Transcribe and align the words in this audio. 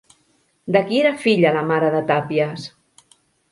De 0.75 0.81
qui 0.87 1.01
era 1.01 1.11
filla 1.27 1.53
la 1.59 1.63
mare 1.73 1.93
de 1.99 2.01
Tàpies? 2.11 2.67